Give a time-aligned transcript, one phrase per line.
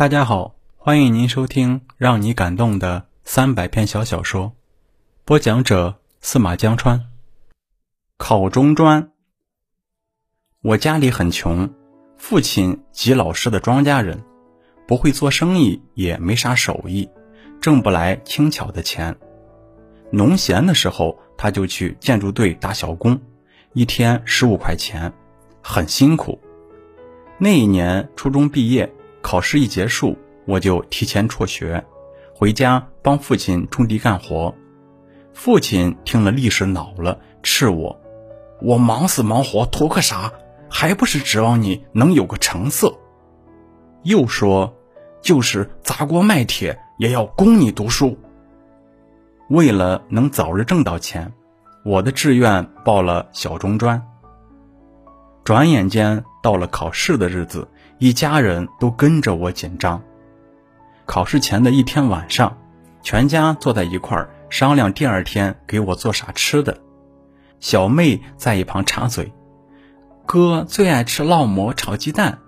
[0.00, 4.54] 大家好，欢迎您收听让你感动的三百篇小小说，
[5.26, 7.04] 播讲者司马江川。
[8.16, 9.10] 考中专。
[10.62, 11.68] 我家里很穷，
[12.16, 14.24] 父亲及老实的庄稼人，
[14.88, 17.06] 不会做生意，也没啥手艺，
[17.60, 19.14] 挣不来轻巧的钱。
[20.10, 23.20] 农闲的时候，他就去建筑队打小工，
[23.74, 25.12] 一天十五块钱，
[25.60, 26.40] 很辛苦。
[27.36, 28.90] 那一年初中毕业。
[29.22, 30.16] 考试一结束，
[30.46, 31.84] 我就提前辍学，
[32.34, 34.54] 回家帮父亲种地干活。
[35.32, 38.00] 父亲听了立时恼了，斥我
[38.60, 40.32] ：“我忙死忙活图个啥？
[40.68, 42.98] 还不是指望你能有个成色。”
[44.02, 44.74] 又说
[45.20, 48.18] ：“就是砸锅卖铁也要供你读书。”
[49.48, 51.32] 为了能早日挣到钱，
[51.84, 54.02] 我的志愿报了小中专。
[55.44, 57.68] 转眼间到了考试的日子。
[58.00, 60.02] 一家人都跟着我紧张。
[61.04, 62.56] 考试前的一天晚上，
[63.02, 66.78] 全家坐在一块儿商量第二天给我做啥吃的。
[67.60, 69.30] 小妹在一旁插嘴
[70.24, 72.38] ：“哥最爱吃烙馍炒鸡蛋。”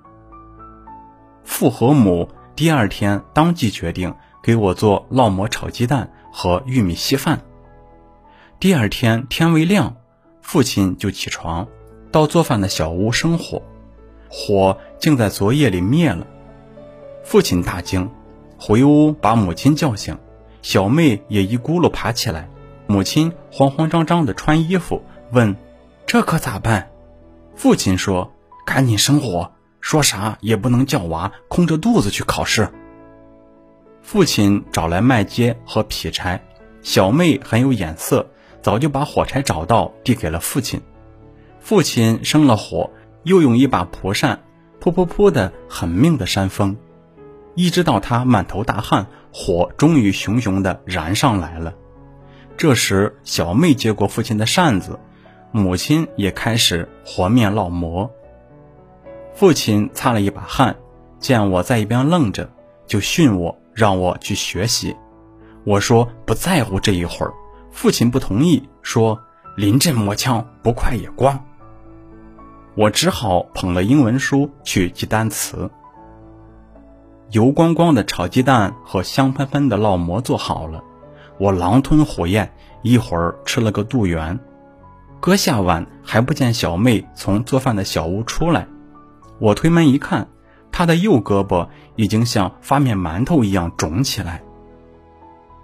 [1.45, 7.43] 父和母第二天当即决定给我做烙馍炒鸡蛋和玉米稀饭。
[8.59, 9.97] 第二天天未亮，
[10.41, 11.69] 父亲就起床，
[12.11, 13.63] 到做饭的小屋生火。
[14.35, 16.27] 火竟在昨夜里灭了，
[17.23, 18.11] 父亲大惊，
[18.59, 20.17] 回屋把母亲叫醒，
[20.63, 22.49] 小妹也一咕噜爬起来，
[22.87, 25.55] 母亲慌慌张张地穿衣服，问
[26.07, 26.89] ：“这可咋办？”
[27.55, 28.33] 父亲说
[28.65, 32.71] ：“赶紧生火，说啥也不能叫娃空着肚子去考试。”
[34.01, 36.43] 父亲找来麦秸和劈柴，
[36.81, 38.27] 小妹很有眼色，
[38.63, 40.81] 早就把火柴找到，递给了父亲。
[41.61, 42.89] 父亲生了火。
[43.25, 44.41] 又用一把蒲扇，
[44.81, 46.77] 噗噗噗的狠命的扇风，
[47.55, 51.75] 一直到他满头大汗，火终于熊熊的燃上来了。
[52.57, 54.99] 这时，小妹接过父亲的扇子，
[55.53, 58.11] 母亲也开始和面烙馍。
[59.35, 60.77] 父亲擦了一把汗，
[61.19, 62.51] 见我在一边愣着，
[62.87, 64.95] 就训我，让我去学习。
[65.65, 67.33] 我说不在乎这一会儿。
[67.71, 69.19] 父亲不同意，说
[69.57, 71.43] 临阵磨枪，不快也光。
[72.75, 75.71] 我只好捧了英文书去记单词。
[77.31, 80.83] 油光光的炒鸡蛋和香喷喷的烙馍做好了，
[81.39, 82.53] 我狼吞虎咽，
[82.83, 84.39] 一会儿吃了个肚圆。
[85.21, 88.67] 搁下碗还不见小妹从做饭的小屋出来，
[89.39, 90.29] 我推门一看，
[90.71, 94.43] 她的右胳膊已经像发面馒头一样肿起来。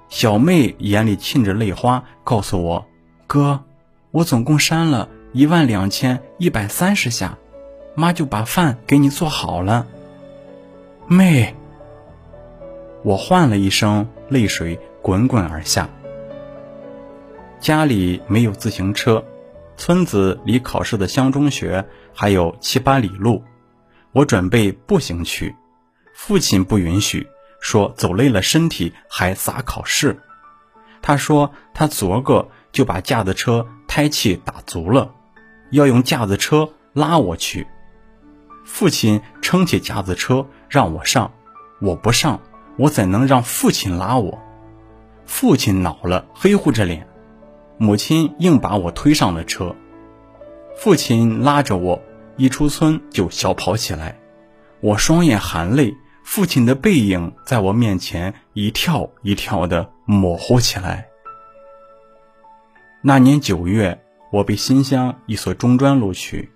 [0.09, 2.87] 小妹眼里噙着泪花，告诉我
[3.27, 3.65] ：“哥，
[4.11, 7.37] 我总共删了。”一万两千一百三十下，
[7.95, 9.87] 妈就把饭给你做好了。
[11.07, 11.55] 妹，
[13.03, 15.89] 我唤了一声，泪水滚滚而下。
[17.61, 19.23] 家里没有自行车，
[19.77, 21.85] 村子离考试的乡中学
[22.15, 23.43] 还有七八里路，
[24.13, 25.55] 我准备步行去。
[26.15, 27.29] 父亲不允许，
[27.61, 30.19] 说走累了身体还咋考试？
[31.03, 35.13] 他说他昨个就把架子车胎气打足了。
[35.71, 37.67] 要用架子车拉我去，
[38.65, 41.33] 父亲撑起架子车让我上，
[41.81, 42.41] 我不上，
[42.77, 44.39] 我怎能让父亲拉我？
[45.27, 47.07] 父亲恼了，黑乎着脸，
[47.77, 49.77] 母亲硬把我推上了车，
[50.77, 52.01] 父亲拉着我
[52.37, 54.19] 一出村就小跑起来，
[54.81, 61.09] 我双眼含泪，父亲的背影在我面前一跳一跳的模糊起来。
[63.03, 64.03] 那年九月。
[64.31, 66.51] 我被新乡一所中专录取。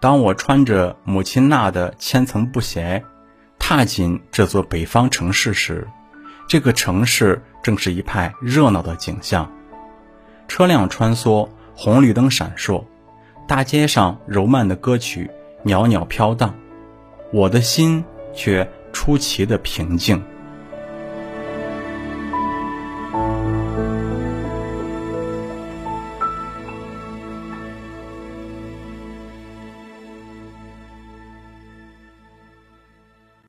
[0.00, 3.02] 当我穿着母亲纳的千层布鞋，
[3.58, 5.88] 踏进这座北方城市时，
[6.46, 9.50] 这个城市正是一派热闹的景象。
[10.48, 12.84] 车辆穿梭，红绿灯闪烁，
[13.48, 15.30] 大街上柔慢的歌曲
[15.62, 16.54] 袅袅飘荡，
[17.32, 18.04] 我的心
[18.34, 20.22] 却出奇的平静。